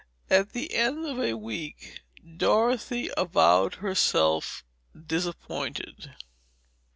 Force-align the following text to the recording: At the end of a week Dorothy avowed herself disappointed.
At 0.31 0.53
the 0.53 0.73
end 0.73 1.05
of 1.05 1.19
a 1.19 1.35
week 1.37 2.01
Dorothy 2.37 3.11
avowed 3.15 3.75
herself 3.75 4.63
disappointed. 4.99 6.15